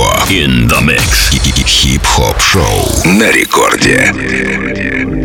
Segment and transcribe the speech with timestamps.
[0.00, 0.32] Фуко.
[0.32, 1.30] In the mix.
[1.66, 5.19] Хип-хоп шоу на рекорде.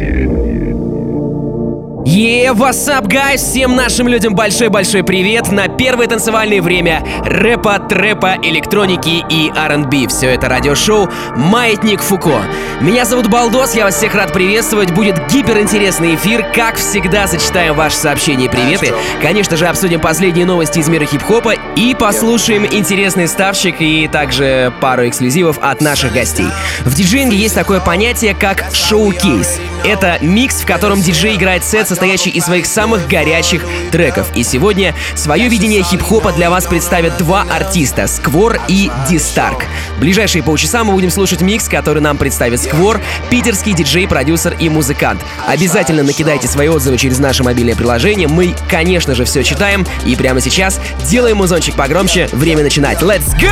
[2.15, 3.41] Yeah, what's up, guys?
[3.41, 10.07] Всем нашим людям большой-большой привет на первое танцевальное время рэпа, трэпа, электроники и R&B.
[10.07, 12.39] Все это радиошоу «Маятник Фуко».
[12.79, 14.93] Меня зовут Балдос, я вас всех рад приветствовать.
[14.93, 16.45] Будет гиперинтересный эфир.
[16.53, 18.93] Как всегда, сочетаем ваши сообщения и приветы.
[19.21, 25.05] Конечно же, обсудим последние новости из мира хип-хопа и послушаем интересный ставщик и также пару
[25.05, 26.47] эксклюзивов от наших гостей.
[26.85, 29.59] В диджейнге есть такое понятие, как шоу-кейс.
[29.83, 34.27] Это микс, в котором диджей играет сет, состоящий из своих самых горячих треков.
[34.35, 39.65] И сегодня свое видение хип-хопа для вас представят два артиста— Сквор и Дистарк.
[39.97, 44.69] В ближайшие полчаса мы будем слушать микс, который нам представит Сквор, питерский диджей, продюсер и
[44.69, 45.19] музыкант.
[45.47, 48.27] Обязательно накидайте свои отзывы через наше мобильное приложение.
[48.27, 49.83] Мы, конечно же, все читаем.
[50.05, 52.29] И прямо сейчас делаем музончик погромче.
[52.33, 53.01] Время начинать.
[53.01, 53.49] Let's go!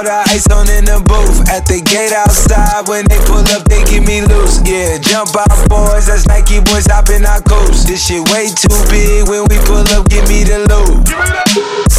[0.00, 1.44] All the ice on in the booth.
[1.52, 4.64] At the gate outside, when they pull up, they give me loose.
[4.64, 6.08] Yeah, jump out, boys.
[6.08, 7.86] That's Nike boys hopping our coast.
[7.86, 9.28] This shit way too big.
[9.28, 11.04] When we pull up, give me the loot.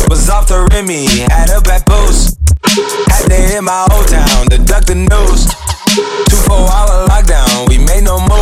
[0.09, 2.39] Was off the Remy, had a back post.
[3.11, 5.45] Had to hit my old town to duck the news.
[6.31, 7.50] Two four hour lockdown,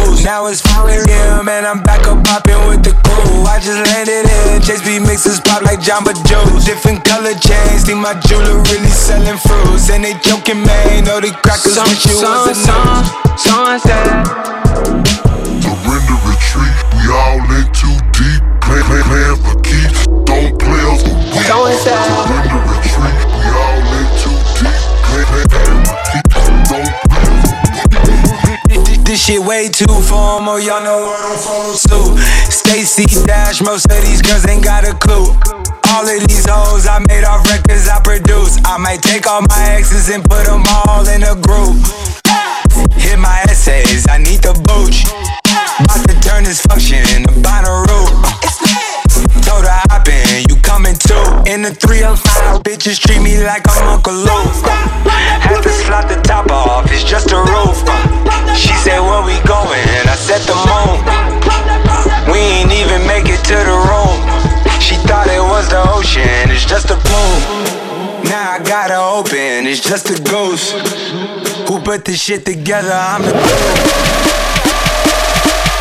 [0.10, 0.26] we made no moves.
[0.26, 1.48] Now it's 4 a.m.
[1.50, 3.44] and I'm back up popping with the crew.
[3.46, 6.66] I just landed in Chase B mixes pop like Jamba Juice.
[6.66, 9.90] Different color chains, think my jewelry really selling fruits.
[9.90, 13.06] And they joking, man, know they crackers some, wish you some, was a some,
[13.38, 14.26] sunset.
[15.60, 18.42] Surrender retreat, we all in too deep.
[18.62, 19.69] Plan, plan, plan for
[30.58, 32.17] y'all know what I'm follow suit.
[32.50, 35.36] Stacey Dash, most of these girls ain't got a clue.
[35.91, 38.57] All of these hoes I made off records I produce.
[38.66, 41.75] I might take all my exes and put them all in a group.
[42.96, 45.06] Hit my essays, I need the booch.
[45.84, 48.07] About to turn this function into Bonnaroo.
[49.44, 51.25] Told her hop been, you coming too.
[51.51, 54.56] In the 305, bitches treat me like I'm Uncle Luke.
[55.06, 57.81] Had to slot the top off, it's just a roof.
[58.56, 59.88] She said, Where we going?
[60.29, 61.01] Said, The moon.
[62.31, 64.22] We ain't even make it to the room.
[64.79, 67.41] She thought it was the ocean, it's just a bloom.
[68.29, 70.73] Now I gotta open, it's just a ghost.
[71.68, 72.94] Who put this shit together?
[72.94, 73.34] I'm the
[75.73, 75.78] I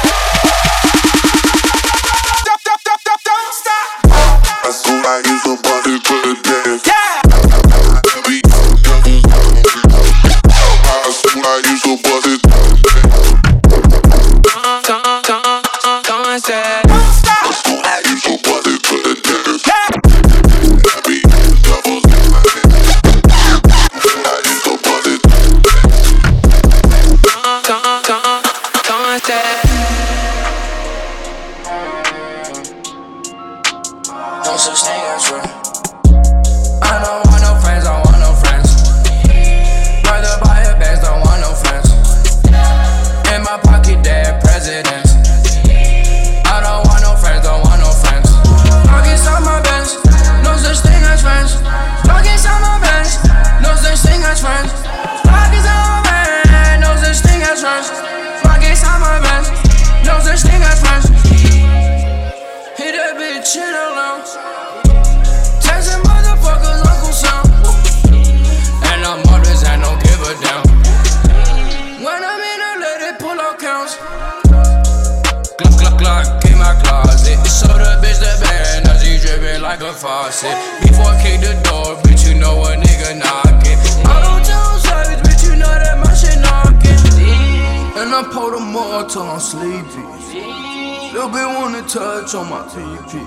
[91.88, 93.24] touch on my PP.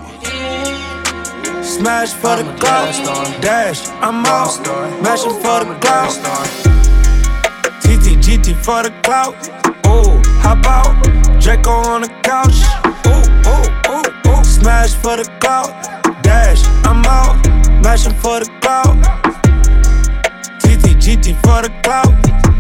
[1.64, 2.94] Smash for the clout,
[3.42, 4.52] dash, I'm out.
[4.52, 4.88] star.
[5.02, 6.48] Mashing for the I'm a gas clout.
[7.82, 9.34] TT, GT for the clout.
[9.88, 10.94] Ooh, hop out,
[11.42, 12.62] Draco on the couch.
[13.08, 13.66] Ooh, ooh,
[13.96, 14.44] ooh, ooh.
[14.44, 15.72] Smash for the clout,
[16.22, 17.44] dash, I'm out.
[17.82, 18.96] Mashing for the clout.
[20.60, 22.14] TT, GT for the clout.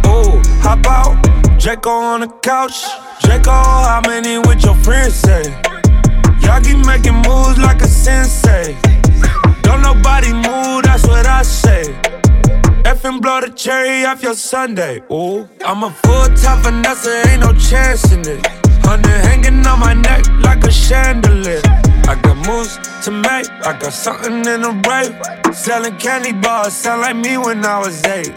[0.08, 2.86] Ooh, hop out, Draco on the couch.
[3.22, 5.44] Draco, how many with your friends say?
[6.52, 8.76] Y'all keep making moves like a sensei.
[9.62, 11.84] Don't nobody move, that's what I say.
[12.84, 15.02] Effing blow the cherry off your Sunday.
[15.10, 18.46] Ooh, I'm a full time finesse, ain't no chance in it.
[18.84, 21.62] Honey hanging on my neck like a chandelier.
[22.10, 25.56] I got moves to make, I got something in the rape.
[25.56, 28.36] Selling candy bars, sound like me when I was eight.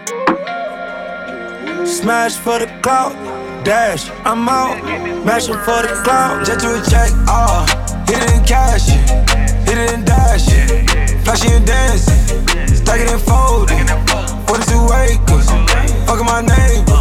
[1.84, 3.12] Smash for the clout,
[3.64, 4.84] dash, I'm out.
[5.24, 7.80] Mashing for the clout, jet to check, ah.
[8.03, 8.88] Hit it in cash,
[9.68, 10.46] hit it in dash.
[11.24, 13.88] Flashy and dancing, stack it and fold it.
[14.46, 15.48] 42 acres,
[16.04, 17.00] fucking my neighbor.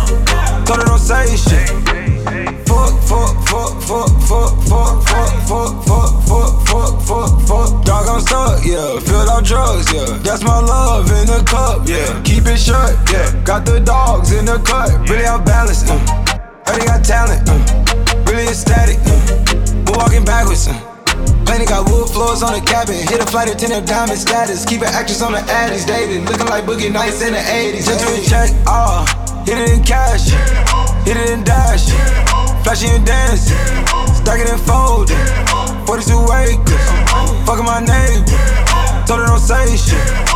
[0.65, 1.69] Told don't say shit.
[2.67, 7.85] Fuck, fuck, fuck, fuck, fuck, fuck, fuck, fuck, fuck, fuck, fuck, fuck, fuck.
[7.85, 8.99] Dog, I'm stuck, yeah.
[8.99, 10.17] Filled out drugs, yeah.
[10.23, 12.21] That's my love in the cup, yeah.
[12.23, 13.43] Keep it shut, yeah.
[13.43, 15.97] Got the dogs in the cut, really out balanced, uh.
[16.65, 18.23] Heard they got talent, uh.
[18.25, 19.83] Really ecstatic, uh.
[19.85, 20.92] We're walking backwards, uh.
[21.45, 22.95] Planet got wood floors on the cabin.
[22.95, 24.65] Hit a flight attendant, diamond status.
[24.65, 26.25] Keep an actress on the addies, dating.
[26.25, 27.85] Looking like Boogie Nights in the 80s.
[27.85, 29.05] Just to check, ah.
[29.45, 30.31] Hit it in cash,
[31.03, 31.91] hit it in dash.
[32.63, 33.57] Flashy and dancing,
[34.15, 35.19] stack it and fold it.
[35.85, 36.87] 42 acres,
[37.45, 38.23] fucking my neighbor.
[39.05, 40.32] Told her don't say shit.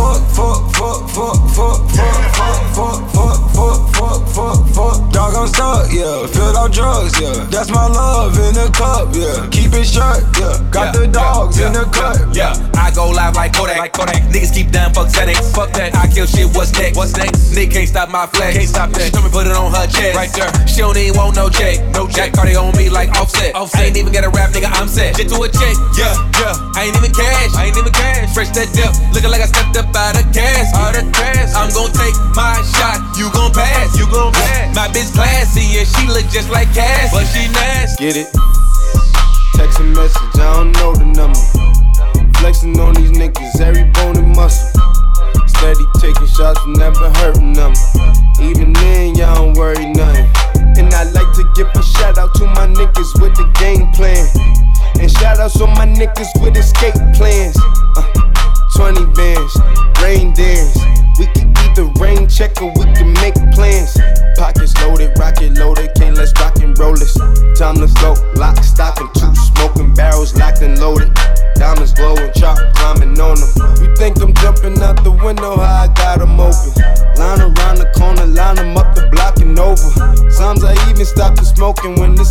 [0.00, 5.12] Fuck, fuck, fuck, fuck, fuck, fuck, fuck, fuck, fuck, fuck, fuck, fuck, fuck.
[5.12, 6.24] Dog, I'm stuck, yeah.
[6.24, 7.44] Filled out drugs, yeah.
[7.52, 9.44] That's my love in the cup, yeah.
[9.52, 10.56] Keep it shut, yeah.
[10.72, 13.76] Got the dogs in the cut, Yeah, I go live like Kodak.
[13.76, 14.22] Like Kodak.
[14.32, 15.52] Niggas keep down, fuck settings.
[15.52, 15.94] Fuck that.
[15.94, 16.48] I kill shit.
[16.56, 16.96] What's next?
[16.96, 17.52] What's next?
[17.52, 18.56] Nigga can't stop my flex.
[18.56, 19.12] Can't stop that.
[19.12, 20.16] Told me put it on her chest.
[20.16, 20.48] Right there.
[20.66, 21.84] She don't even want no check.
[21.92, 22.32] No check.
[22.32, 23.54] Cardi on me like offset.
[23.54, 23.80] offset.
[23.80, 24.72] I ain't even get a rap, nigga.
[24.72, 25.16] I'm set.
[25.16, 25.76] Shit to a check.
[25.92, 26.56] Yeah, yeah.
[26.72, 27.52] I ain't even cash.
[27.52, 28.32] I ain't even cash.
[28.32, 28.88] Fresh that dip.
[29.12, 30.72] Looking like I stepped up out of gas.
[30.74, 31.54] Out of gas.
[31.54, 33.00] I'm gon' take my shot.
[33.16, 33.96] You gon' pass.
[33.98, 34.76] You gon' pass.
[34.76, 38.04] My bitch classy and she look just like Cass, but she nasty.
[38.04, 38.28] Get it?
[39.54, 41.38] Text a message, I don't know the number.
[42.38, 44.80] Flexing on these niggas, every bone and muscle.
[45.46, 47.74] Steady taking shots, never hurting them.
[48.40, 50.24] Even then, y'all don't worry nothing.
[50.78, 54.24] And I like to give a shout out to my niggas with the game plan.
[54.98, 57.56] And shout outs on my niggas with escape plans.
[57.96, 58.29] Uh,
[58.76, 59.56] 20 bands,
[60.02, 60.78] rain dance.
[61.18, 63.96] We can either rain check or we can make plans.
[64.36, 67.14] Pockets loaded, rocket loaded, can't let's rock and roll this.
[67.58, 71.12] Time to go, lock, stock, and two smoking barrels locked and loaded.
[71.56, 73.82] Diamonds glowing, chop climbing on them.
[73.82, 75.56] You think I'm jumping out the window?
[75.56, 76.72] How I got 'em open.
[77.20, 79.90] Line around the corner, line 'em up the block and over.
[80.30, 82.29] Sometimes I even stop the smoking when it's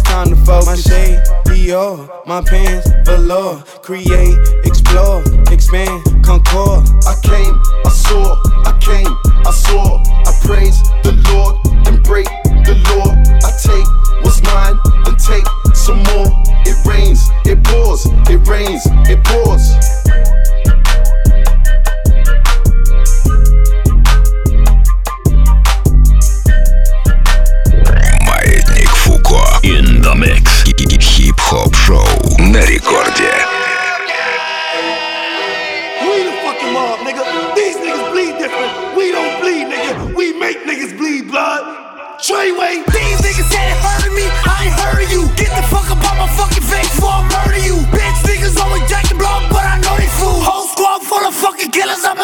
[1.70, 3.64] My pants, velour.
[3.84, 5.22] Create, explore,
[5.52, 6.90] expand, concord.
[7.06, 9.06] I came, I saw, I came,
[9.46, 10.02] I saw.
[10.26, 12.26] I praise the Lord and break
[12.66, 13.14] the law.
[13.46, 13.86] I take
[14.24, 15.46] what's mine and take
[15.76, 16.26] some more.
[16.66, 19.99] It rains, it pours, it rains, it pours.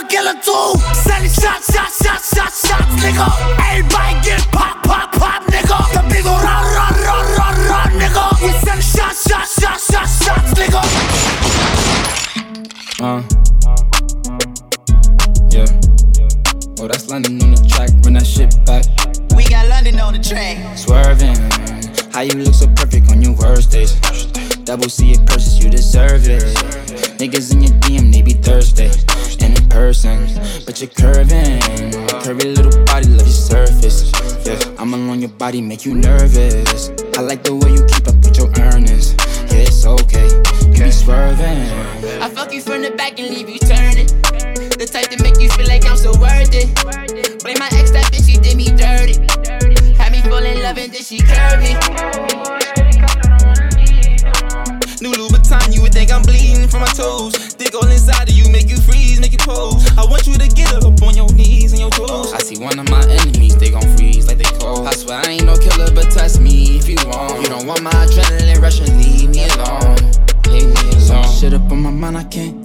[0.09, 0.77] Killer too.
[0.93, 3.27] Sending shots, shots, shots, shots, shots, nigga.
[3.59, 5.77] Everybody get pop, pop, pop, nigga.
[5.93, 8.25] The big ol' run, run, run, run, run, nigga.
[8.41, 10.81] We send shots, shots, shots, shots, shots, nigga.
[13.01, 13.21] Uh.
[15.51, 15.65] Yeah.
[16.79, 17.89] Oh, that's London on the track.
[18.03, 18.85] Run that shit back.
[19.35, 20.77] We got London on the track.
[20.77, 21.35] Swerving.
[22.13, 23.95] How you look so perfect on your worst days?
[24.65, 26.41] Double C it purchase, you deserve it.
[27.21, 28.89] Niggas in your DM, they be thirsty.
[29.45, 30.25] And in person,
[30.65, 31.61] but you're curving.
[32.25, 34.11] Curvy little body, love your surface.
[34.43, 36.89] Yeah, I'm along your body, make you nervous.
[37.15, 39.13] I like the way you keep up with your earnings.
[39.53, 40.25] Yeah, it's okay.
[40.73, 41.69] You be swerving.
[42.19, 44.07] I fuck you from the back and leave you turning.
[44.81, 46.73] The type to make you feel like I'm so worth it.
[47.43, 49.21] Blame my ex, that bitch, she did me dirty.
[49.93, 52.84] Had me fall in love and then she curved me.
[55.05, 57.53] New Louboutin, you would think I'm bleeding from my toes.
[57.53, 59.85] Dig all inside of you, make you freeze, make you pose.
[59.99, 62.33] I want you to get up on your knees and your toes.
[62.33, 64.87] I see one of my enemies, they gon' freeze like they cold.
[64.87, 67.39] I swear I ain't no killer, but test me if you want.
[67.43, 69.95] You don't want my adrenaline rush and leave me alone.
[70.49, 71.37] Leave me alone.
[71.37, 72.64] Shit up on my mind, I can't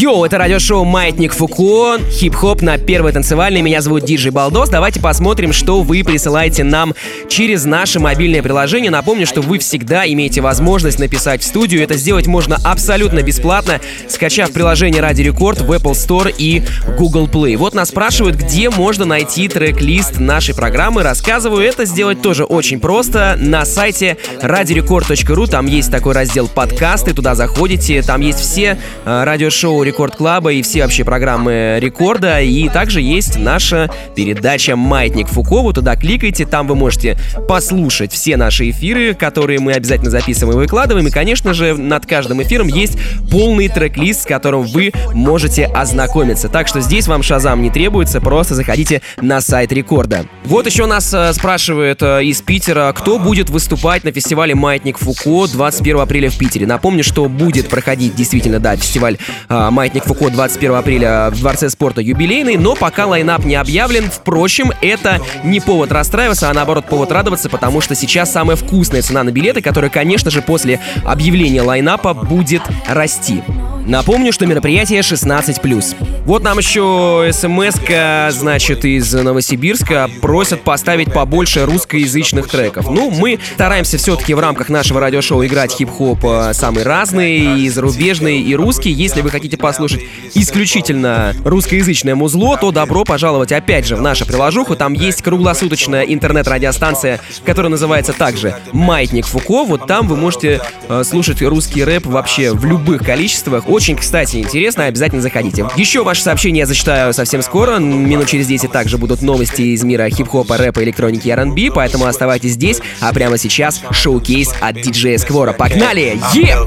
[0.00, 3.62] Йоу, это радиошоу «Маятник Фуко», хип-хоп на первой танцевальной.
[3.62, 4.68] Меня зовут Диджей Балдос.
[4.68, 6.94] Давайте посмотрим, что вы присылаете нам
[7.28, 8.90] через наше мобильное приложение.
[8.90, 11.82] Напомню, что вы всегда имеете возможность написать в студию.
[11.82, 16.62] Это сделать можно абсолютно бесплатно, скачав приложение Ради Рекорд в Apple Store и
[16.98, 17.56] Google Play.
[17.56, 21.04] Вот нас спрашивают, где можно найти трек-лист нашей программы.
[21.04, 23.36] Рассказываю, это сделать тоже очень просто.
[23.38, 29.64] На сайте radiorecord.ru там есть такой раздел «Подкасты», туда заходите, там есть все э, радиошоу
[29.64, 32.40] шоу Рекорд Клаба и все вообще программы Рекорда.
[32.40, 35.62] И также есть наша передача «Маятник Фуко».
[35.62, 40.62] Вы туда кликайте, там вы можете послушать все наши эфиры, которые мы обязательно записываем и
[40.62, 41.06] выкладываем.
[41.06, 42.98] И, конечно же, над каждым эфиром есть
[43.30, 46.48] полный трек-лист, с которым вы можете ознакомиться.
[46.48, 50.26] Так что здесь вам шазам не требуется, просто заходите на сайт Рекорда.
[50.44, 55.46] Вот еще нас э, спрашивают э, из Питера, кто будет выступать на фестивале «Маятник Фуко»
[55.46, 56.66] 21 апреля в Питере.
[56.66, 62.00] Напомню, что будет проходить действительно, да, фестиваль а, «Маятник Фуко» 21 апреля в Дворце спорта
[62.00, 64.08] юбилейный, но пока лайнап не объявлен.
[64.08, 69.24] Впрочем, это не повод расстраиваться, а наоборот повод радоваться, потому что сейчас самая вкусная цена
[69.24, 73.42] на билеты, которая, конечно же, после объявления лайнапа будет расти.
[73.86, 75.96] Напомню, что мероприятие 16+.
[76.24, 82.88] Вот нам еще смс значит, из Новосибирска просят поставить побольше русскоязычных треков.
[82.88, 88.40] Ну, мы стараемся все-таки в рамках нашего радиошоу играть хип-хоп э, самый разный, и зарубежный,
[88.40, 88.90] и русский.
[88.90, 90.02] Если вы хотите послушать
[90.34, 94.76] исключительно русскоязычное музло, то добро пожаловать опять же в нашу приложуху.
[94.76, 99.64] Там есть круглосуточная интернет-радиостанция, которая называется также «Маятник Фуко».
[99.64, 103.68] Вот там вы можете э, слушать русский рэп вообще в любых количествах.
[103.74, 105.68] Очень, кстати, интересно, обязательно заходите.
[105.74, 107.78] Еще ваши сообщения я зачитаю совсем скоро.
[107.78, 112.52] Минут через 10 также будут новости из мира хип-хопа, рэпа, электроники и R&B, поэтому оставайтесь
[112.52, 112.80] здесь.
[113.00, 115.52] А прямо сейчас шоу-кейс от диджея Сквора.
[115.54, 116.20] Погнали!
[116.32, 116.62] Yeah!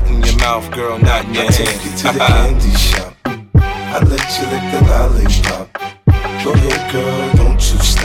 [6.43, 7.96] Go ahead, girl, don't you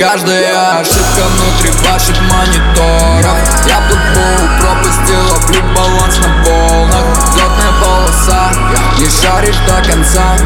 [0.00, 3.36] каждая ошибка внутри ваших мониторов.
[3.66, 7.04] Я плыву, пропустил, ловлю баланс на волнах.
[7.28, 8.50] Взлетная полоса,
[8.98, 10.36] не шаришь до конца.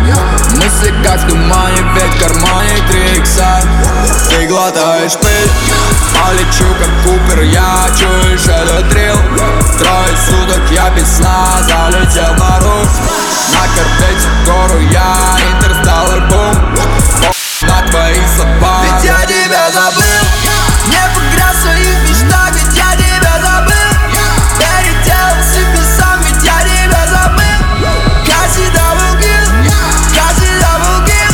[0.57, 3.61] Мысли как в тумане, ведь в кармане три икса
[4.29, 5.51] Ты глотаешь пыль,
[6.15, 9.17] полечу как Купер Я чуешь этот дрил
[9.79, 12.89] Трое суток я без сна залетел на рух
[13.53, 16.75] На корвете в гору я интерстеллар бум.
[17.63, 18.74] На твои слова
[19.05, 20.03] Я тебя забыл.
[20.87, 23.93] Не погряз в своих мечтах Ведь я тебя забыл.
[24.59, 27.61] Переделал себе сам Ведь я тебя забыл.
[28.25, 29.45] Касси double kill
[30.15, 31.33] Касси double kill.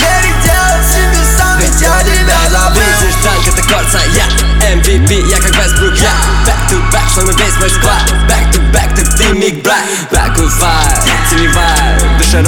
[0.00, 2.82] Переделал себе сам Ведь я тебя забыл.
[3.02, 4.24] Видишь, танк это корца, я
[4.72, 6.10] MVP, я как Вестбрук, я
[6.46, 8.02] Back to back, что весь мой склад.
[8.26, 9.84] Back to back, ты дымик, black.
[10.10, 12.40] Back with fire, тебе вайб Душа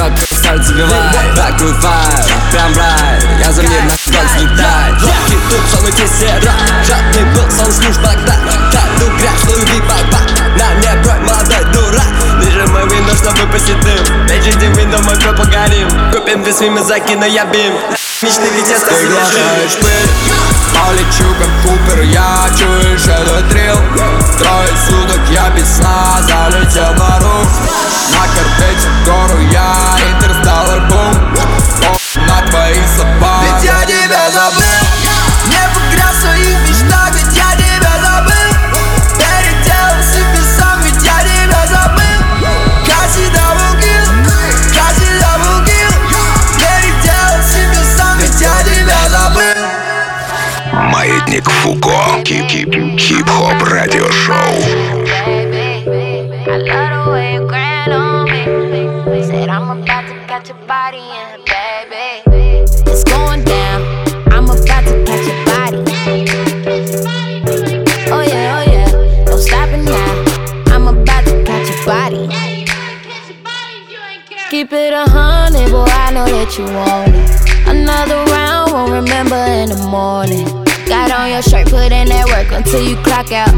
[0.47, 3.39] сердце сбивает Такой вайб, прям рай.
[3.45, 6.53] Я за мир на дом взлетает Лодки тут, сон уйти сера
[6.87, 8.35] Жадный был, сон служб тогда
[8.73, 10.23] Таду грязную люби папа,
[10.59, 12.07] На мне брой, молодой дурак.
[12.41, 17.75] Ниже мой вино, чтобы посетым Вечер дивин, мой пропогорим Купим весь мимо, закину я бим.
[18.23, 20.11] Мечты ведь я Ты глотаешь пыль
[20.73, 23.77] Полечу как Купер, я чуешь этот трил
[24.39, 27.49] Трое суток я без сна залетел на рух
[28.13, 31.15] На корвете в гору я интерстеллар бум
[32.27, 33.16] На твои слова
[51.37, 51.97] Маятник Фуко.
[52.99, 54.37] Хип-хоп радиошоу.
[62.87, 63.81] It's going down.
[64.33, 65.83] I'm about to catch your body.
[68.11, 68.89] Oh yeah, oh yeah.
[69.85, 70.75] Now.
[70.75, 72.25] I'm about to catch your body.
[74.51, 75.85] Keep it a hundred, boy.
[75.85, 77.29] I know that you want it.
[77.67, 80.66] Another round, won't remember in the morning.
[80.87, 83.53] Got on your shirt, put in that work until you clock out.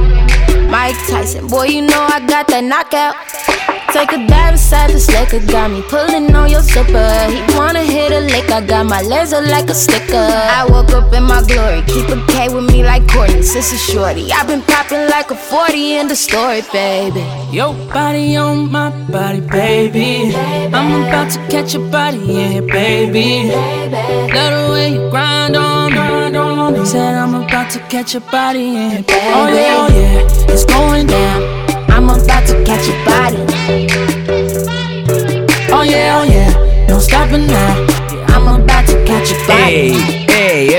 [0.70, 3.57] Mike Tyson, boy, you know I got that knockout.
[3.92, 7.10] Take a dive inside this liquor, got me pulling on your zipper.
[7.30, 10.16] He wanna hit a lick, I got my laser like a sticker.
[10.16, 14.30] I woke up in my glory, keep a K with me like Courtney, sister shorty.
[14.30, 17.24] i been popping like a 40 in the story, baby.
[17.50, 20.36] Your body on my body, baby.
[20.36, 23.50] I'm about to catch your body, yeah, baby.
[24.34, 26.84] Love the way you grind on, grind on.
[26.84, 29.32] Said I'm about to catch your body, yeah, baby.
[29.34, 30.47] Oh yeah, oh yeah,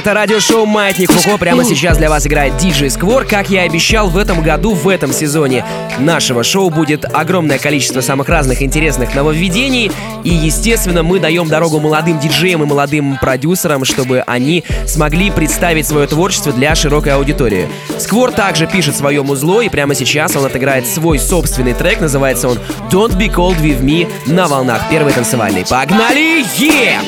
[0.10, 1.38] это радиошоу «Маятник Фуко».
[1.38, 3.26] Прямо сейчас для вас играет диджей Сквор.
[3.26, 5.64] Как я и обещал, в этом году, в этом сезоне
[6.00, 9.92] нашего шоу будет огромное количество самых разных интересных нововведений.
[10.24, 16.08] И, естественно, мы даем дорогу молодым диджеям и молодым продюсерам, чтобы они смогли представить свое
[16.08, 17.68] творчество для широкой аудитории.
[18.00, 22.00] Сквор также пишет свое музло, и прямо сейчас он отыграет свой собственный трек.
[22.00, 22.58] Называется он
[22.90, 25.66] «Don't Be Cold With Me» на волнах первой танцевальной.
[25.70, 26.44] Погнали!
[26.58, 27.00] Yeah!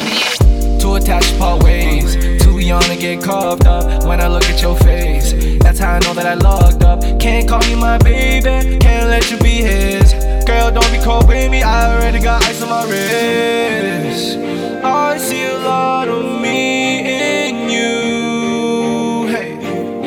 [2.72, 5.34] Young to get carved up when I look at your face.
[5.60, 7.02] That's how I know that I logged up.
[7.20, 10.14] Can't call me my baby, can't let you be his.
[10.46, 14.38] Girl, don't be cold with me, I already got ice on my wrist.
[14.86, 19.28] Oh, I see a lot of me in you.
[19.34, 19.50] Hey,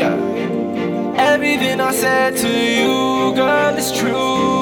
[0.01, 0.17] yeah.
[1.33, 4.54] Everything I said to you, girl, is true.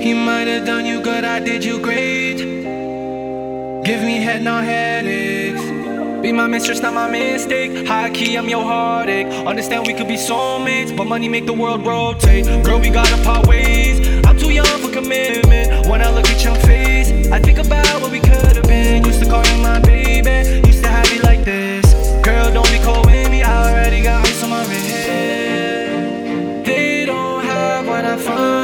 [0.00, 2.38] He might have done you good, I did you great.
[3.84, 5.60] Give me head, no headaches.
[6.22, 7.86] Be my mistress, not my mistake.
[7.86, 9.26] High key, I'm your heartache.
[9.46, 12.46] Understand we could be soulmates, but money make the world rotate.
[12.64, 14.13] Girl, we gotta part ways.
[14.34, 15.86] I'm too young for commitment.
[15.86, 19.04] When I look at your face, I think about what we could have been.
[19.04, 21.86] Used to call you my baby, used to have you like this.
[22.20, 25.06] Girl, don't be cold with me, I already got ice on my wrist.
[26.66, 28.63] They don't have what I find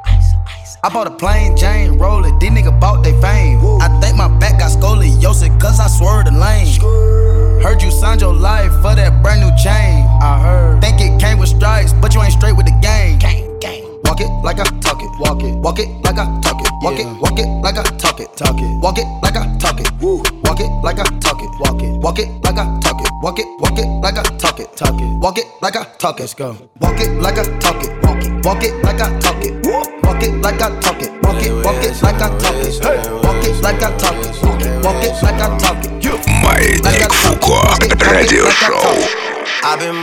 [0.83, 2.39] I bought a plain Jane, roll it.
[2.39, 3.59] These nigga bought they fame.
[3.79, 7.61] I think my back got scoliosis, cause I swerved the lane.
[7.61, 10.07] Heard you signed your life for that brand new chain.
[10.23, 10.81] I heard.
[10.81, 13.19] Think it came with stripes, but you ain't straight with the game.
[13.19, 13.80] Gang, gang.
[14.03, 15.09] Walk it like I talk it.
[15.19, 15.55] Walk it.
[15.57, 16.67] Walk it like I talk it.
[16.81, 17.07] Walk it.
[17.21, 18.27] Walk it like I talk it.
[18.35, 18.81] Talk it.
[18.81, 19.91] Walk it like I talk it.
[20.01, 20.21] Woo.
[20.43, 21.49] Walk it like I talk it.
[21.59, 21.91] Walk it.
[22.01, 23.09] Walk it like I talk it.
[23.21, 23.45] Walk it.
[23.59, 24.75] Walk it like I talk it.
[24.75, 25.19] Talk it.
[25.21, 26.23] Walk it like I talk it.
[26.23, 26.57] Let's go.
[26.79, 28.03] Walk it like I talk it.
[28.03, 28.45] Walk it.
[28.45, 29.65] Walk it like I talk it.
[29.65, 31.11] Walk it like I talk it.
[31.23, 31.65] Walk it.
[31.65, 32.81] Walk it like I talk it.
[33.23, 34.43] Walk it like I talk it.
[34.43, 34.83] Walk it.
[34.83, 36.00] Walk it like I talk it.
[36.25, 37.75] Маятник Фуко.
[37.99, 39.21] Радиошоу.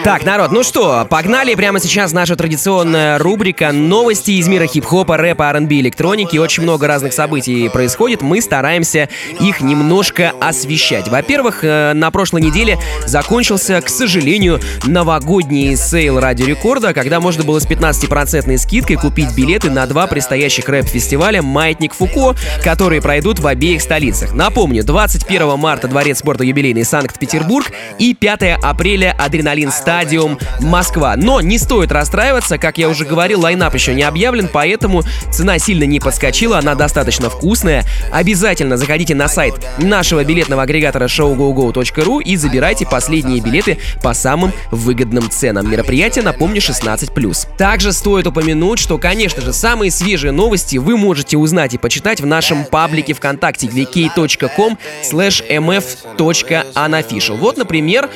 [0.04, 5.50] Так, народ, ну что, погнали прямо сейчас наша традиционная рубрика «Новости из мира хип-хопа, рэпа,
[5.50, 6.36] R&B, электроники».
[6.36, 9.08] Очень много разных событий происходит, мы стараемся
[9.40, 11.08] их немножко освещать.
[11.08, 17.58] Во-первых, э, на прошлой неделе закончился, к сожалению, новогодний сейл Радио Рекорда, когда можно было
[17.58, 23.82] с 15% скидкой купить билеты на два предстоящих рэп-фестиваля «Маятник Фуко», которые пройдут в обеих
[23.82, 24.32] столицах.
[24.34, 31.16] Напомню, 21 марта Дворец спорта юбилейный Санкт-Петербург и 5 апреля Адреналин Стадиум Москва.
[31.16, 35.82] Но не стоит расстраиваться, как я уже говорил, лайнап еще не объявлен, поэтому цена сильно
[35.82, 37.84] не подскочила, она достаточно вкусная.
[38.12, 45.28] Обязательно заходите на сайт нашего билетного агрегатора showgogo.ru и забирайте последние билеты по самым выгодным
[45.28, 45.68] ценам.
[45.68, 47.56] Мероприятие, напомню, 16+.
[47.56, 52.26] Также стоит упомянуть, что, конечно же, самые свежие новости вы можете узнать и почитать в
[52.26, 55.42] нашем паблике ВКонтакте vk.com slash
[56.16, 57.36] mf.unofficial.
[57.36, 58.08] Вот, например,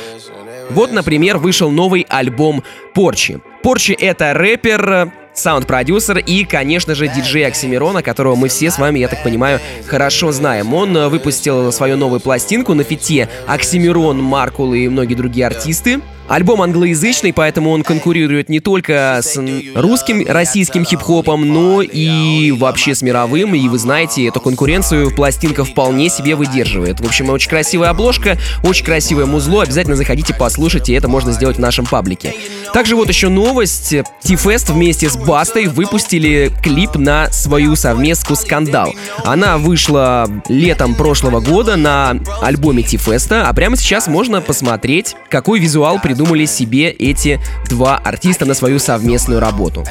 [0.70, 2.62] вот, например, вышел новый альбом
[2.94, 3.40] Порчи.
[3.62, 9.08] Порчи— это рэпер, саунд-продюсер и, конечно же, диджей Оксимирона, которого мы все с вами, я
[9.08, 10.72] так понимаю, хорошо знаем.
[10.74, 16.00] Он э, выпустил свою новую пластинку на фите Оксимирон, Маркул и многие другие артисты.
[16.28, 19.37] Альбом англоязычный, поэтому он конкурирует не только с
[19.74, 23.54] русским, российским хип-хопом, но и вообще с мировым.
[23.54, 27.00] И вы знаете, эту конкуренцию пластинка вполне себе выдерживает.
[27.00, 29.62] В общем, очень красивая обложка, очень красивое музло.
[29.62, 32.35] Обязательно заходите, послушайте, это можно сделать в нашем паблике.
[32.72, 33.94] Также вот еще новость.
[34.22, 38.94] T-Fest вместе с Бастой выпустили клип на свою совместку «Скандал».
[39.24, 46.00] Она вышла летом прошлого года на альбоме T-Fest, а прямо сейчас можно посмотреть, какой визуал
[46.12, 49.83] придумали себе эти два артиста на свою совместную работу.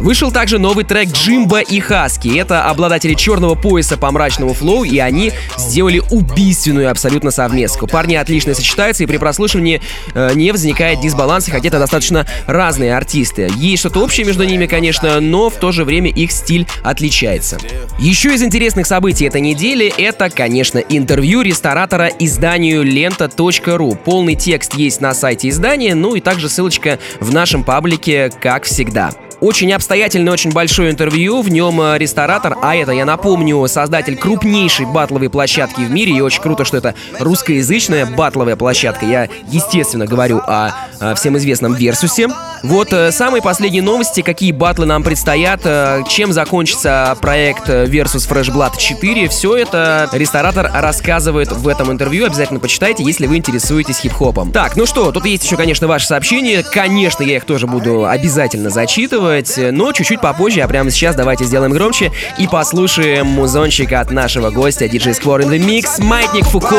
[0.00, 2.38] Вышел также новый трек Джимба и Хаски.
[2.38, 7.86] Это обладатели черного пояса по мрачному флоу, и они сделали убийственную абсолютно совместку.
[7.86, 9.80] Парни отлично сочетаются, и при прослушивании
[10.14, 13.50] э, не возникает дисбаланса, хотя это достаточно разные артисты.
[13.56, 17.58] Есть что-то общее между ними, конечно, но в то же время их стиль отличается.
[17.98, 23.98] Еще из интересных событий этой недели это, конечно, интервью ресторатора изданию лента.ру.
[24.04, 29.10] Полный текст есть на сайте издания, ну и также ссылочка в нашем паблике, как всегда.
[29.40, 31.42] Очень обстоятельное, очень большое интервью.
[31.42, 36.12] В нем э, ресторатор, а это, я напомню, создатель крупнейшей батловой площадки в мире.
[36.12, 39.04] И очень круто, что это русскоязычная батловая площадка.
[39.04, 42.28] Я, естественно, говорю о, о всем известном Версусе.
[42.62, 48.54] Вот э, самые последние новости, какие батлы нам предстоят, э, чем закончится проект Versus Fresh
[48.54, 49.28] Blood 4.
[49.28, 52.24] Все это ресторатор рассказывает в этом интервью.
[52.24, 54.50] Обязательно почитайте, если вы интересуетесь хип-хопом.
[54.50, 56.62] Так, ну что, тут есть еще, конечно, ваши сообщения.
[56.62, 59.25] Конечно, я их тоже буду обязательно зачитывать
[59.72, 64.86] но чуть-чуть попозже, а прямо сейчас давайте сделаем громче и послушаем музончик от нашего гостя
[64.86, 66.76] DJ Square in the Mix, Маятник Фуко.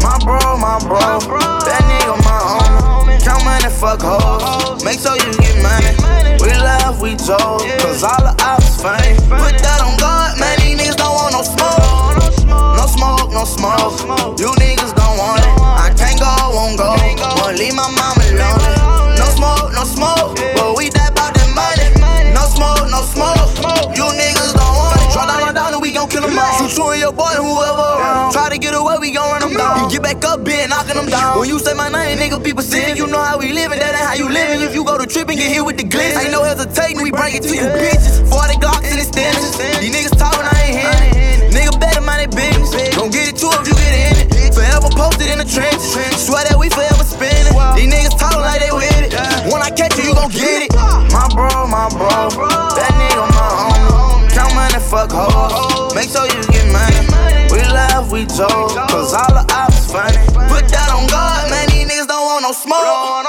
[0.00, 0.78] My bro, my
[1.26, 2.97] bro, that nigga my homie.
[3.24, 4.82] Count money, fuck hoes.
[4.84, 5.92] Make sure you get money.
[6.40, 9.16] We laugh, we joke, cause all the ops fame.
[9.28, 12.46] Put that on God, man, these niggas don't want no smoke.
[12.78, 14.38] No smoke, no smoke.
[14.38, 15.50] You niggas don't want it.
[15.60, 16.94] I can't go, won't go.
[17.42, 19.18] Won't leave my mama lonely.
[19.18, 20.38] No smoke, no smoke.
[20.54, 21.07] But we that
[26.08, 26.68] gon' kill them all.
[26.68, 28.32] Shoot you and your boy, whoever around.
[28.32, 29.84] Try to get away, we gon' run them down.
[29.84, 31.38] You get back up, bitch, knocking them down.
[31.38, 32.96] When you say my name, nigga, people sing.
[32.96, 34.60] You know how we living, that ain't how you living.
[34.62, 37.10] If you go to trip and get hit with the glitz, ain't no hesitating, we
[37.10, 38.24] bring it to you, bitches.
[38.28, 39.56] 40 Glocks in the stenches.
[39.80, 41.52] These niggas talking, I ain't hearing.
[41.52, 42.96] Nigga better mind their business.
[42.96, 44.54] Gon' get it too if you get in it.
[44.54, 45.94] Forever posted in the trenches.
[46.16, 47.52] Swear that we forever spinning.
[47.76, 49.12] These niggas talking like they with it.
[49.52, 50.70] When I catch you, you gon' get it.
[50.74, 51.04] Ah.
[51.12, 52.32] My bro, my bro.
[52.74, 53.67] That nigga, my homie.
[53.67, 53.67] Count money,
[54.88, 55.94] fuck hoes.
[55.94, 57.04] Make sure you get money.
[57.52, 58.72] We laugh, we joke.
[58.88, 60.16] Cause all the ops funny.
[60.48, 61.68] Put that on God, man.
[61.68, 63.24] These niggas don't want no smoke.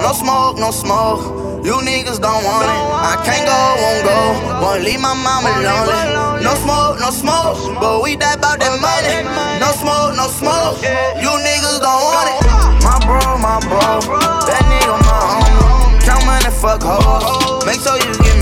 [0.00, 1.22] No smoke, no smoke.
[1.64, 2.80] You niggas don't want it.
[2.92, 4.18] I can't go, won't go.
[4.64, 6.44] Won't leave my mama lonely.
[6.44, 7.56] No smoke, no smoke.
[7.80, 9.24] But we die about that money.
[9.60, 10.80] No smoke, no smoke.
[11.20, 12.40] You niggas don't want it.
[12.84, 14.00] My bro, my bro.
[14.44, 16.04] That nigga, my homie.
[16.04, 17.64] Count money, fuck hoes.
[17.64, 18.24] make sure you get money.
[18.24, 18.33] We laugh,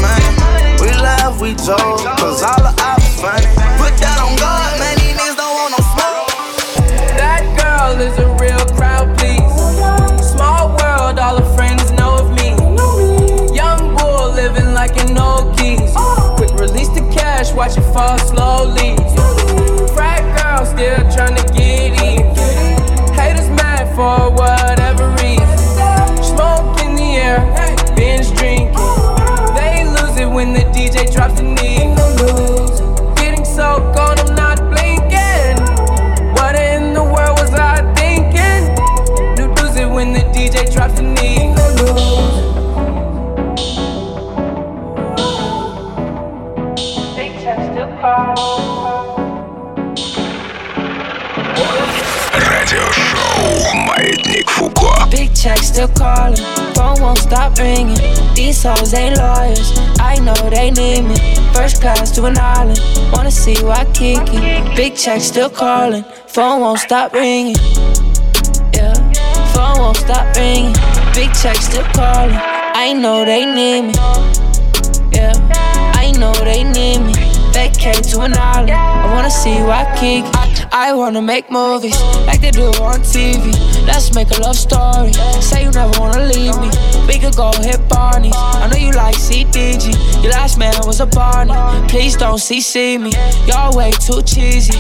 [1.42, 3.42] we joke, cause all the ops funny.
[3.83, 6.31] Put that on God, man, these niggas don't want no smoke.
[7.18, 9.50] That girl is a real crowd, please.
[10.22, 12.55] Small world, all her friends know of me.
[13.52, 15.90] Young bull living like an old keys.
[16.38, 19.02] Quick release the cash, watch it fall slowly.
[55.72, 56.37] Still calling,
[56.74, 57.96] phone won't stop ringing.
[58.35, 61.16] These hoes ain't lawyers, I know they need me.
[61.54, 62.78] First class to an island,
[63.12, 64.38] wanna see why Kiki.
[64.76, 67.56] Big check still calling, phone won't stop ringing.
[68.74, 68.94] Yeah,
[69.54, 70.74] phone won't stop ringing.
[71.14, 73.94] Big check still calling, I know they need me.
[75.12, 75.32] Yeah,
[75.94, 77.14] I know they need me.
[77.52, 80.41] Vacate to an island, I wanna see why Kiki.
[80.74, 83.52] I wanna make movies like they do on TV.
[83.87, 85.12] Let's make a love story.
[85.42, 86.70] Say you never wanna leave me.
[87.06, 88.32] We could go hit Barney's.
[88.35, 89.92] I know you like CDG.
[90.22, 91.52] Your last man was a Barney.
[91.88, 93.12] Please don't CC me.
[93.46, 94.72] Y'all way too cheesy.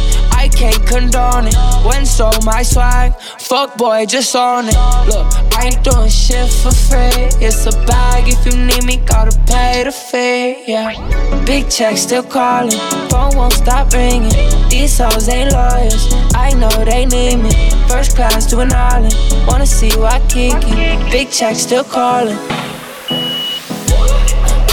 [0.42, 1.54] I can't condone it.
[1.86, 4.74] When so my swag, fuck boy, just on it.
[5.06, 7.30] Look, I ain't doing shit for free.
[7.38, 10.64] It's a bag if you need me, gotta pay the fee.
[10.66, 10.98] Yeah,
[11.46, 12.76] big check still calling,
[13.08, 14.34] phone won't stop ringing.
[14.68, 17.52] These hoes ain't lawyers, I know they need me.
[17.86, 19.14] First class to an island,
[19.46, 20.74] wanna see why Kiki.
[21.12, 22.36] Big check still calling.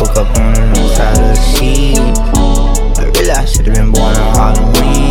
[0.01, 1.99] Woke up on the side of the sheet.
[2.97, 5.08] I really I should've been born on Halloween.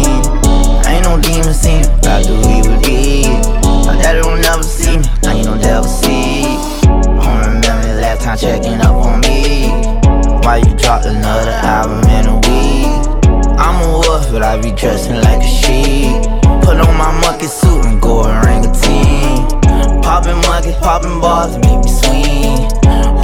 [1.19, 3.49] No demon seen, but I do evil deeds.
[3.87, 6.45] My daddy don't never see me, I ain't no devil see.
[6.45, 9.67] I don't remember the last time checking up on me.
[10.47, 12.87] Why you dropped another album in a week?
[13.59, 16.23] I'm a wolf, but I be dressing like a sheep.
[16.63, 19.49] Put on my monkey suit and go orangutan.
[20.03, 22.63] Popping monkey, popping balls, make me swing.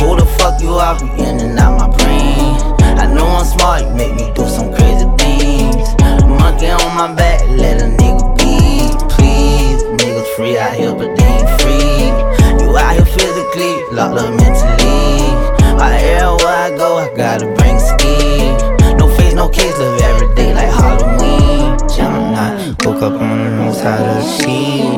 [0.03, 0.99] Who the fuck you are?
[0.99, 2.59] Be in and out my brain.
[2.99, 5.14] I know I'm smart, you make me do some crazy.
[6.55, 8.87] Monkey on my back, let a nigga be.
[9.13, 12.15] Please, niggas free out here, but they ain't free.
[12.63, 15.35] You out here physically, locked up mentally.
[15.75, 18.55] Why everywhere I go, I gotta bring ski.
[18.95, 21.77] No face, no case, live every day like Halloween.
[21.89, 24.95] Gemini, woke up on the wrong side of the sheet.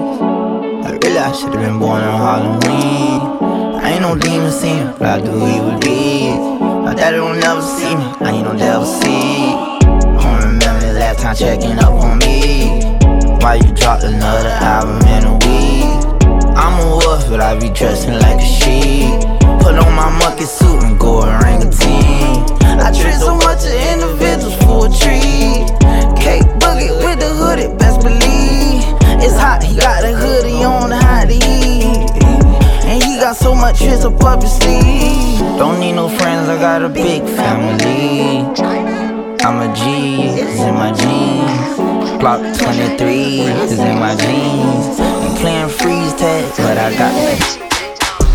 [0.85, 3.81] I really I should've been born on Halloween.
[3.83, 6.61] I ain't no demon seen, but I do evil deeds.
[6.85, 9.76] My daddy don't never see me, I ain't no devil see.
[11.27, 12.85] The checking up on me.
[13.43, 16.23] Why you dropped another album in a week?
[16.55, 19.11] I'm a wolf, but I be dressing like a sheep.
[19.59, 22.47] Put on my monkey suit and go orangutan.
[22.79, 25.67] I treat so much of individuals for a treat.
[26.15, 28.87] Cake boogie with the hoodie, best believe.
[29.19, 32.07] It's hot, he got a hoodie on, to heat.
[32.87, 35.41] And he got so much tricks up up his sleeve.
[35.59, 38.86] Don't need no friends, I got a big family.
[39.47, 42.19] I'm a G, it's in my jeans.
[42.19, 44.99] Block 23 is in my jeans.
[44.99, 47.15] Ain't playing freeze tag, but I got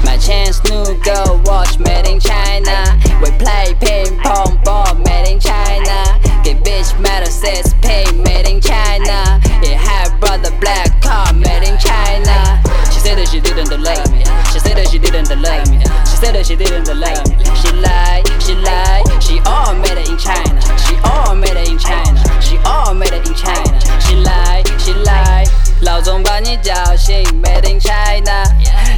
[0.06, 2.95] My chance new girl watch made in China.
[3.19, 6.15] We play ping pong ball made in China.
[6.47, 9.43] Get bitch metal says pay made in China.
[9.67, 12.63] It had brother black car made in China.
[12.88, 14.24] She said that she didn't love me.
[14.54, 15.84] She said that she didn't love me.
[16.08, 17.43] She said that she didn't love me.
[17.60, 19.04] She lied, she lied.
[19.21, 20.62] She all made it in China.
[21.41, 22.21] Made it in China.
[22.39, 23.80] She all made it in China.
[23.99, 25.49] She lied, she lied.
[25.82, 28.43] 老总把你叫醒，Made in China，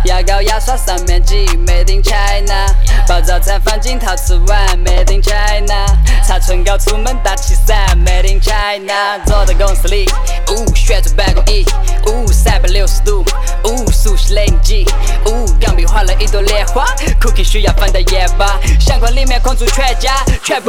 [0.03, 2.67] 牙膏牙刷上面挤，Made in China，
[3.07, 5.85] 把早餐放进陶瓷碗，Made in China，
[6.27, 10.05] 擦唇膏出门打气伞，Made in China，坐在公司里，
[10.53, 11.03] Ooh, strap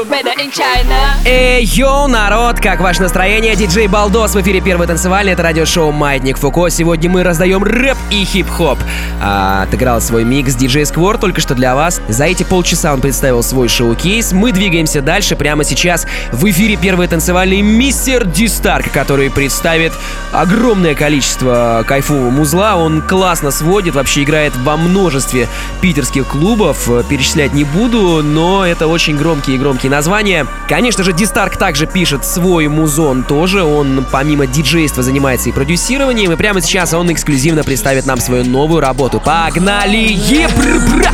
[0.08, 1.14] made in China.
[1.26, 3.56] Эй, йоу, народ, как ваше настроение?
[3.56, 8.24] Диджей Балдос в эфире первой танцевальной Это радиошоу Маятник Фуко Сегодня мы раздаем рэп и
[8.24, 8.78] хип-хоп.
[9.20, 12.00] А, Отыграл свой микс диджей Сквор только что для вас.
[12.08, 14.32] За эти полчаса он представил свой шоу-кейс.
[14.32, 19.92] Мы двигаемся дальше прямо сейчас В эфире первой танцевальной Мистер Дистарк Который представил ставит.
[20.30, 22.76] Огромное количество кайфового музла.
[22.76, 25.48] Он классно сводит, вообще играет во множестве
[25.80, 26.88] питерских клубов.
[26.88, 30.46] Э, перечислять не буду, но это очень громкие и громкие названия.
[30.68, 33.64] Конечно же, Дистарк также пишет свой музон тоже.
[33.64, 36.30] Он помимо диджейства занимается и продюсированием.
[36.30, 39.20] И прямо сейчас он эксклюзивно представит нам свою новую работу.
[39.20, 40.12] Погнали!
[40.12, 41.10] Ебра!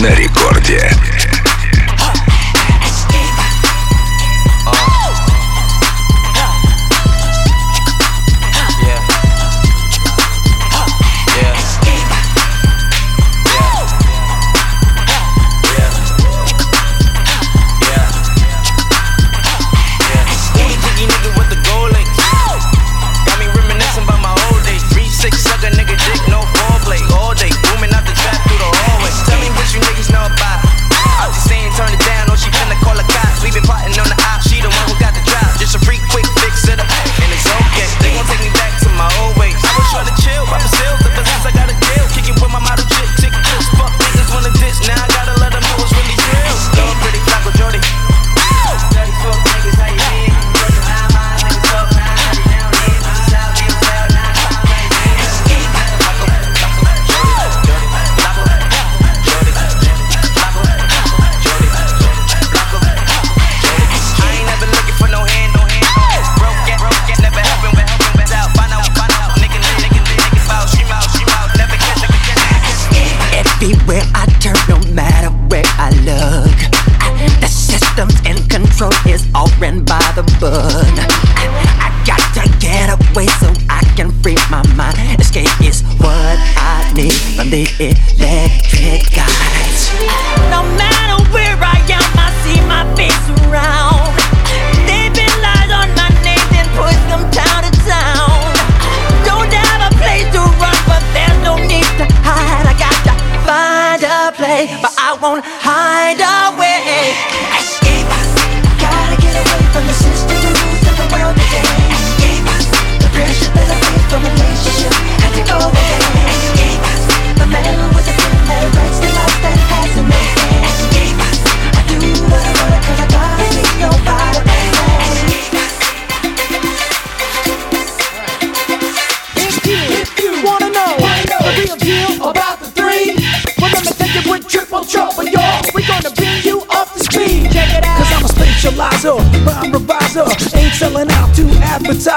[0.00, 0.90] на рекорде.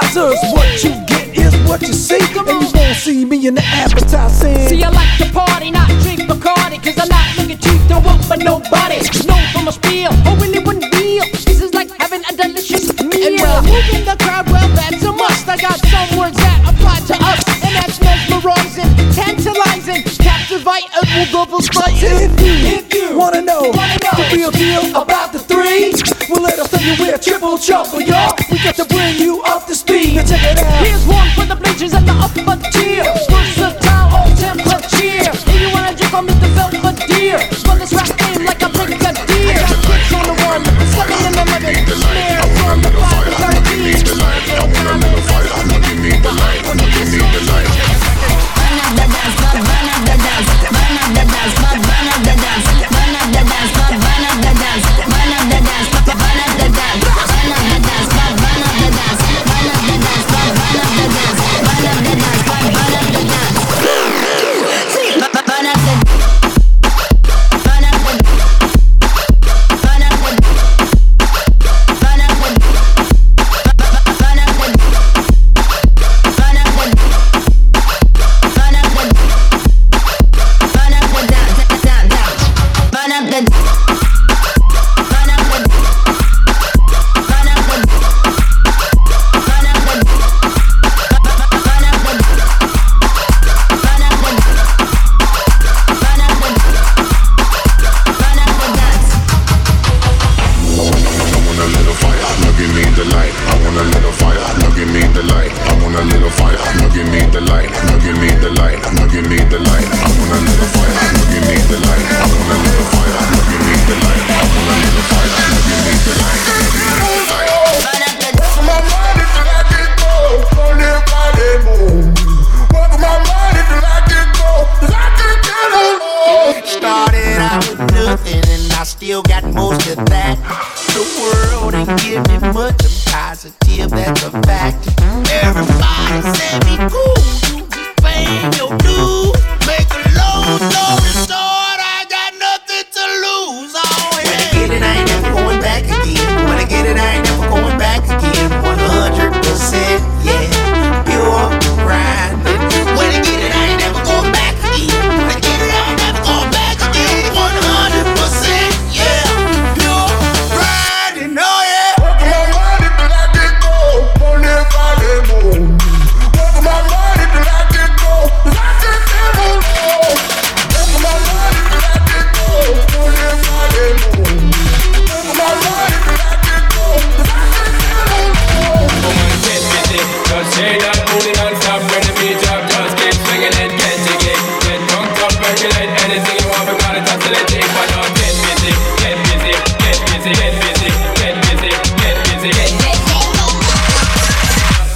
[0.09, 0.48] deserves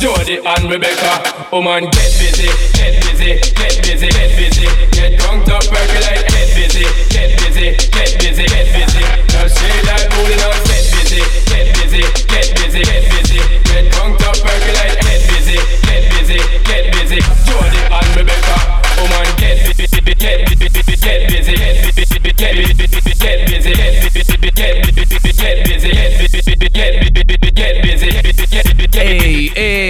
[0.04, 5.64] Jody and Rebecca, woman get busy, get busy, get busy, get busy Get drunk up,
[5.64, 9.00] percolate, get busy, get busy, get busy, get busy
[9.32, 14.20] Just say that booty non get busy, get busy, get busy, get busy Get drunk
[14.28, 15.56] up, percolate, get busy,
[15.88, 18.60] get busy, get busy Jody and Rebecca,
[19.08, 19.88] busy,
[20.20, 22.33] get busy, get busy, get busy, get busy,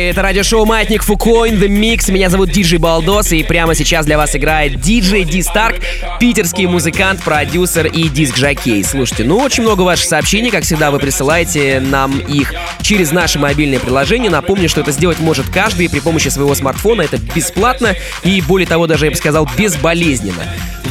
[0.10, 2.12] это радиошоу Маятник Фуко in the Mix.
[2.12, 5.78] Меня зовут Диджей Балдос, и прямо сейчас для вас играет диджей Ди Старк,
[6.20, 8.84] питерский музыкант, продюсер и диск-жокей.
[8.84, 13.80] Слушайте, ну очень много ваших сообщений, как всегда, вы присылаете нам их через наше мобильное
[13.80, 14.30] приложение.
[14.30, 17.04] Напомню, что это сделать может каждый при помощи своего смартфона.
[17.04, 20.44] Это бесплатно и, более того, даже я бы сказал, безболезненно.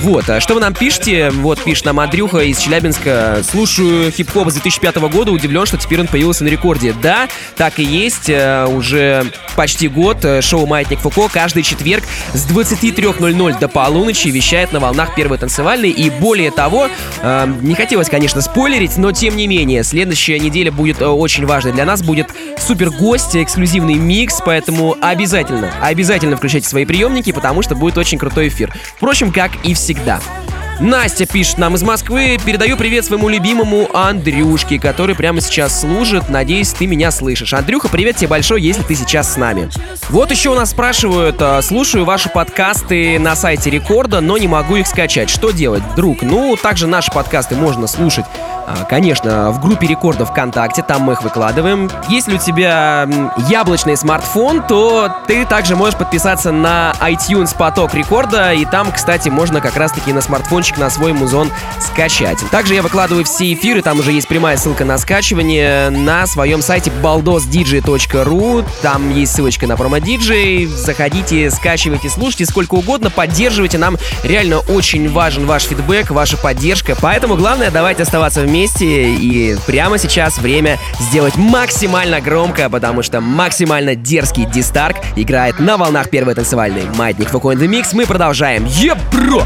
[0.03, 1.30] Вот, а что вы нам пишете?
[1.30, 3.42] Вот пишет нам Андрюха из Челябинска.
[3.48, 6.92] Слушаю хип-хоп с 2005 года, удивлен, что теперь он появился на рекорде.
[7.00, 8.28] Да, так и есть.
[8.28, 12.03] э, Уже почти год э, шоу «Маятник Фуко» каждый четверг
[12.34, 15.90] с 23.00 до полуночи вещает на волнах первой танцевальной.
[15.90, 16.88] И более того,
[17.20, 21.72] э, не хотелось, конечно, спойлерить, но тем не менее, следующая неделя будет э, очень важной
[21.72, 22.03] для нас.
[22.03, 22.26] Будет
[22.59, 28.48] супер гость, эксклюзивный микс, поэтому обязательно, обязательно включайте свои приемники, потому что будет очень крутой
[28.48, 28.74] эфир.
[28.96, 30.51] Впрочем, как и Sigda.
[30.83, 32.39] Настя пишет нам из Москвы.
[32.45, 36.28] Передаю привет своему любимому Андрюшке, который прямо сейчас служит.
[36.28, 37.55] Надеюсь, ты меня слышишь.
[37.55, 39.70] Андрюха, привет тебе большой, если ты сейчас с нами.
[40.09, 44.74] Вот еще у нас спрашивают, а, слушаю ваши подкасты на сайте Рекорда, но не могу
[44.74, 45.30] их скачать.
[45.30, 46.22] Что делать, друг?
[46.22, 48.26] Ну, также наши подкасты можно слушать
[48.66, 51.91] А, Конечно, в группе рекордов ВКонтакте, там мы их выкладываем.
[52.09, 53.09] Если у тебя
[53.49, 59.61] яблочный смартфон, то ты также можешь подписаться на iTunes поток рекорда, и там, кстати, можно
[59.61, 61.51] как раз-таки на смартфончик на свой музон
[61.81, 62.39] скачать.
[62.51, 66.91] Также я выкладываю все эфиры, там уже есть прямая ссылка на скачивание на своем сайте
[67.03, 75.11] baldosdj.ru, там есть ссылочка на промо-диджей, заходите, скачивайте, слушайте сколько угодно, поддерживайте, нам реально очень
[75.11, 81.37] важен ваш фидбэк, ваша поддержка, поэтому главное давайте оставаться вместе, и прямо сейчас время сделать
[81.37, 87.89] максимально громко, потому что максимально дерзкий Дистарк играет на волнах первой танцевальной Маятник Фуко Mix,
[87.93, 88.64] мы продолжаем.
[88.66, 89.43] Еп, бро!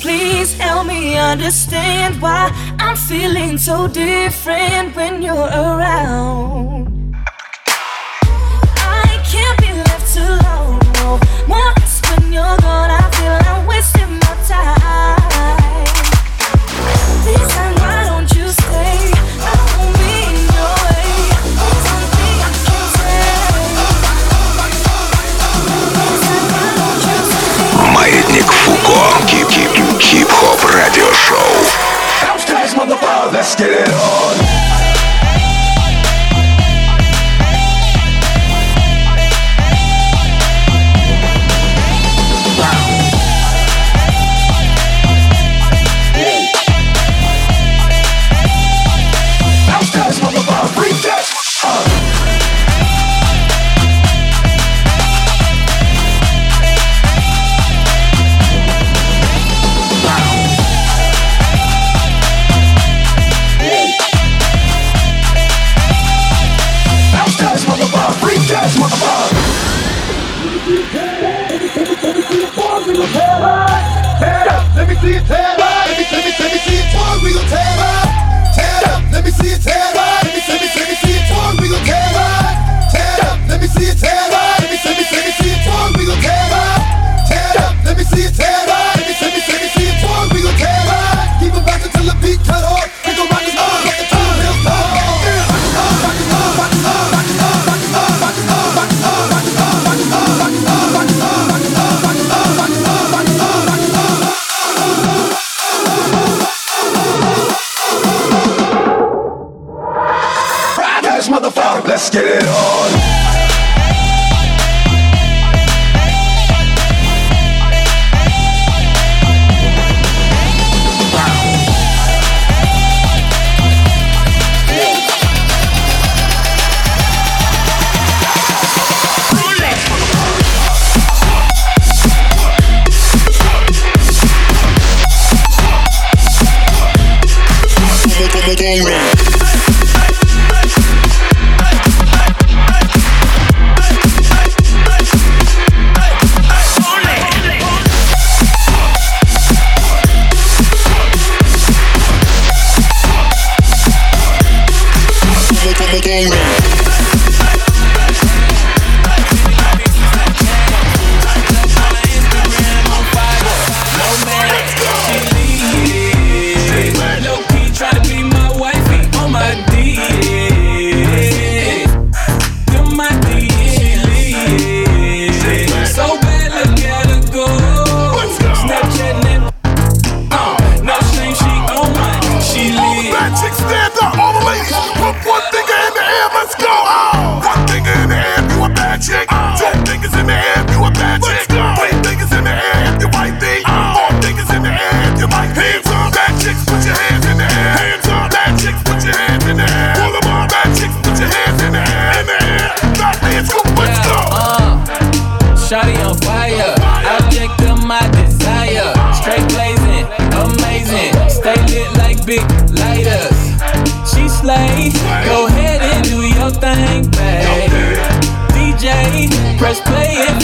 [0.00, 7.14] Please help me understand why I'm feeling so different when you're around.
[8.76, 10.78] I can't be left alone.
[10.98, 11.18] No
[11.48, 11.74] more
[12.08, 12.90] when you're gone.
[12.90, 15.16] I feel I'm wasting my time.
[17.24, 17.75] This
[30.75, 31.91] радиошоу.
[33.31, 34.44] Let's get it on.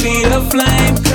[0.03, 1.11] feel the flame.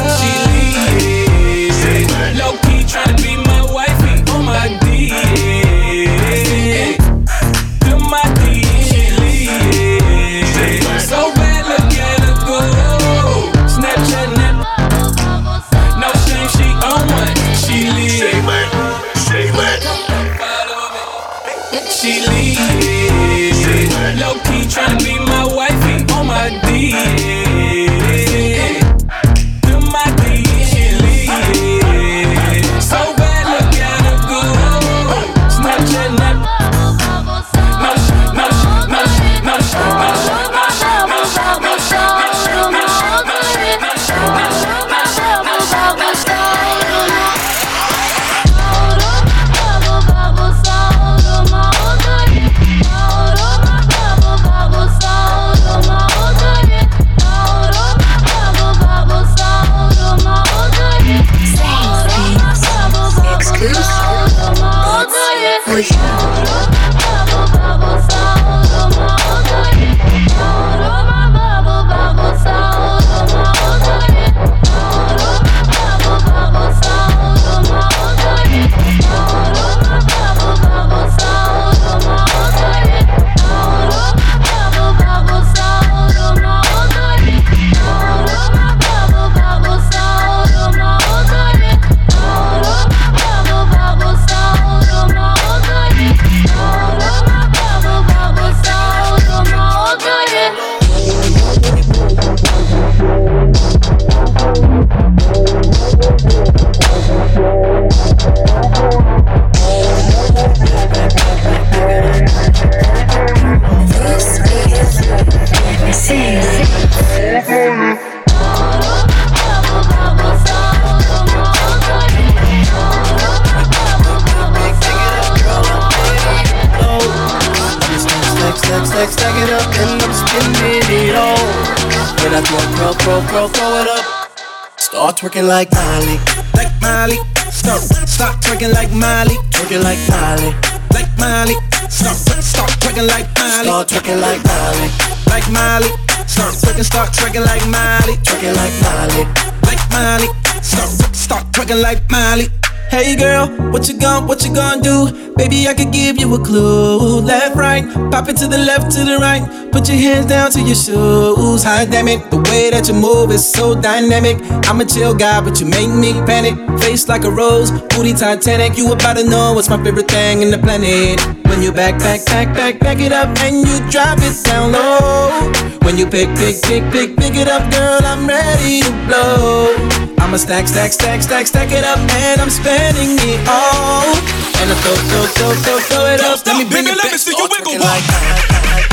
[135.37, 136.19] twerking like Miley,
[136.55, 137.17] like Miley.
[137.51, 140.53] Stop, stop twerking like Miley, twerking like Miley,
[140.93, 141.55] like Miley.
[141.89, 144.89] Stop, stop twerking like Miley, start twerking like Miley,
[145.29, 145.89] like Miley.
[146.27, 149.25] stop, twerking, start twerking like Miley, twerking like Miley,
[149.63, 150.27] like Miley.
[150.61, 152.47] stop, stop twerking like Miley.
[152.89, 155.33] Hey girl, what you gon' what you gon' do?
[155.35, 157.19] Baby, I could give you a clue.
[157.21, 159.66] Left, right, pop it to the left, to the right.
[159.77, 161.61] Put your hands down to your shoes.
[161.61, 164.41] hot damn it, the way that you move is so dynamic.
[164.65, 166.57] I'm a chill guy, but you make me panic.
[166.81, 168.75] Face like a rose, booty Titanic.
[168.75, 171.21] You about to know what's my favorite thing in the planet.
[171.45, 175.45] When you back, back, back, back, back it up, and you drop it down low.
[175.85, 179.77] When you pick, pick, pick, pick, pick it up, girl, I'm ready to blow.
[180.17, 184.09] I'ma stack, stack, stack, stack, stack it up, and I'm spending it all.
[184.57, 186.41] And I throw, throw, throw, throw, throw it up.
[186.49, 187.77] Let me bring it, let me see you wiggle.
[187.77, 188.86] Like,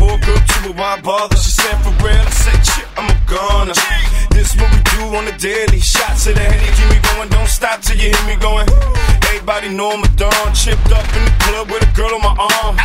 [0.00, 1.36] Woke up to her, why bother?
[1.36, 3.74] She said, for real, I said, shit, I'm a gunner.
[4.30, 5.80] This what we do on the daily.
[5.80, 7.28] Shots to the head, keep me going.
[7.28, 8.68] Don't stop till you hear me going.
[9.26, 10.54] Everybody know I'm a don.
[10.54, 12.76] Chipped up in the club with a girl on my arm.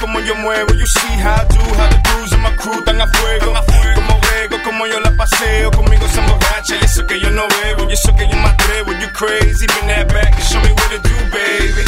[0.00, 3.00] Como yo muevo, you see how I do, how the dudes in my crew, tan
[3.00, 3.64] afuera.
[3.94, 4.15] Como
[4.48, 5.70] juego, como yo la paseo.
[5.70, 7.88] Conmigo se emborracha y eso que yo no bebo.
[7.88, 8.92] Y eso que yo me atrevo.
[8.92, 11.82] You crazy, bring that back and show me what to do, baby.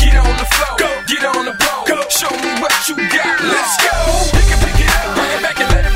[0.00, 0.88] Get on the floor, go.
[1.06, 1.52] get on the.
[1.86, 2.00] Go.
[2.08, 3.92] Show me what you got, let's go.
[4.32, 5.91] Pick it, pick it up, bring it back and let it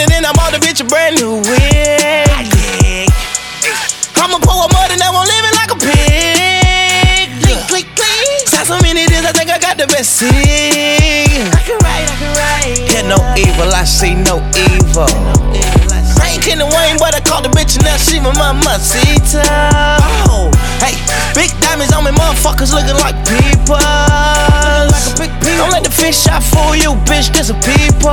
[0.00, 3.08] head, not on a burning, and I'm all the bitch a brand new wig.
[4.16, 7.30] I'ma pour a mud and I won't live it like a pig.
[7.42, 8.48] Click, click, click.
[8.48, 10.32] Saw so many days, I think I got the best seat.
[10.32, 12.92] I can write, I can write.
[12.92, 15.08] Yeah, no evil, I see no evil.
[16.20, 19.44] I ain't kidding Wayne, but I called the bitch and now she my mamacita.
[20.28, 20.50] Oh,
[20.82, 20.96] hey,
[21.34, 23.78] big diamonds on me, motherfuckers looking like people.
[25.56, 28.12] Don't let the fish shot fool you, bitch, this a people.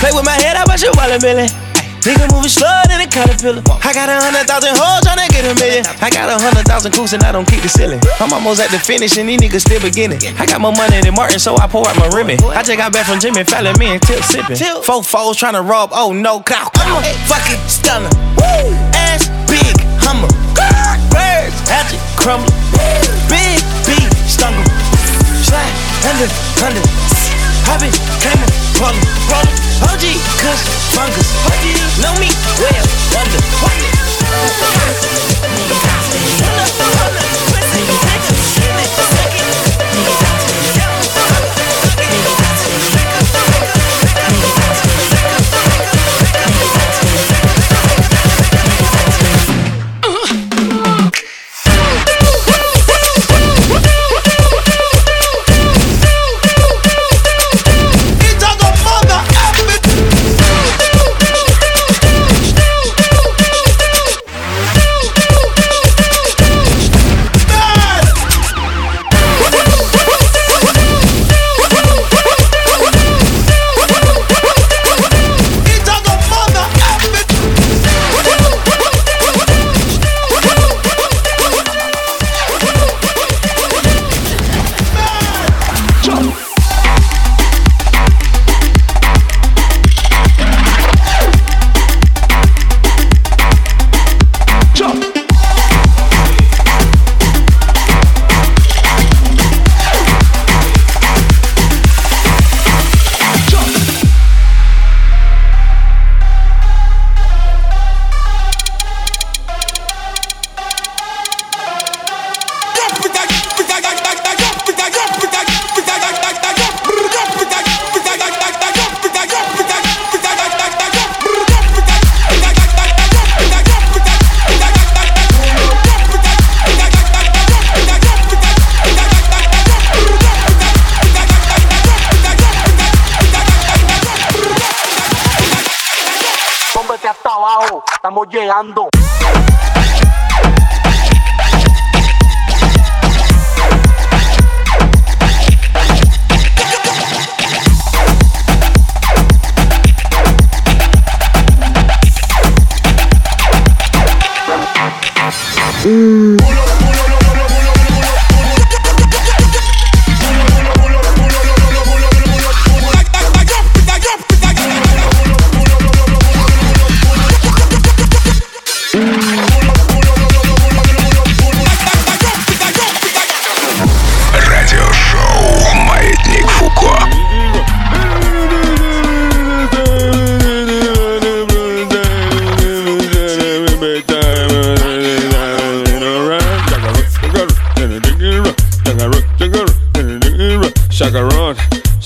[0.00, 1.52] Play with my head, I bet you wallet million.
[2.00, 3.60] Nigga moving slow than a caterpillar.
[3.84, 5.84] I got a hundred thousand hoes tryna get a million.
[6.00, 8.00] I got a hundred thousand coops and I don't keep the ceiling.
[8.16, 10.16] I'm almost at the finish and these niggas still beginning.
[10.40, 12.40] I got more money than Martin, so I pour out my Remy.
[12.56, 14.56] I just got back from Jimmy Fallon, me and Tip sipping.
[14.80, 16.72] Four foes tryna rob, oh no, cow.
[16.80, 18.08] I'm a fucking stunner.
[18.40, 18.72] Woo!
[18.96, 20.32] Ass big, hummer.
[21.12, 22.48] Birds, hatchet, crumble.
[23.28, 24.64] Big beat, stumble.
[25.44, 25.76] Slide,
[26.08, 26.28] under,
[26.64, 27.19] under.
[27.66, 27.90] Hobby,
[28.20, 28.40] came
[28.80, 29.56] rollin', rollin'.
[29.90, 30.04] OG,
[30.40, 30.60] cuss,
[30.94, 31.28] fungus.
[32.00, 32.84] Know me well,
[33.14, 33.40] wonder.
[36.40, 36.79] Póngate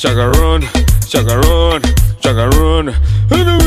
[0.05, 0.61] chacaron,
[1.09, 1.81] chacaron,
[2.21, 3.64] chacaron.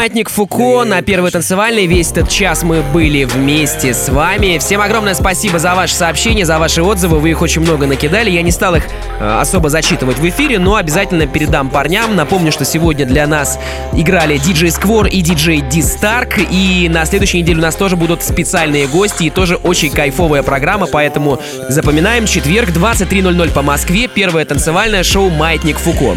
[0.00, 1.84] «Маятник Фуко» на первой танцевальной.
[1.84, 4.56] Весь этот час мы были вместе с вами.
[4.56, 7.18] Всем огромное спасибо за ваши сообщения, за ваши отзывы.
[7.18, 8.30] Вы их очень много накидали.
[8.30, 8.84] Я не стал их
[9.20, 12.16] э, особо зачитывать в эфире, но обязательно передам парням.
[12.16, 13.58] Напомню, что сегодня для нас
[13.92, 16.38] играли диджей Сквор и диджей Ди Старк.
[16.50, 20.86] И на следующей неделе у нас тоже будут специальные гости и тоже очень кайфовая программа.
[20.86, 21.38] Поэтому
[21.68, 26.16] запоминаем, четверг, 23.00 по Москве, первое танцевальное шоу «Маятник Фуко».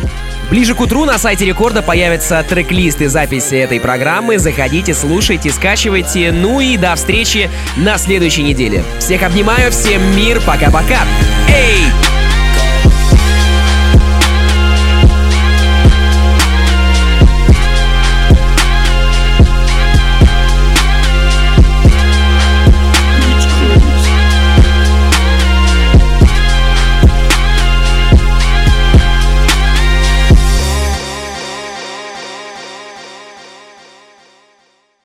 [0.53, 4.37] Ближе к утру на сайте Рекорда появятся трек-лист и записи этой программы.
[4.37, 6.31] Заходите, слушайте, скачивайте.
[6.31, 8.83] Ну и до встречи на следующей неделе.
[8.99, 10.99] Всех обнимаю, всем мир, пока-пока.
[11.49, 12.22] Эй!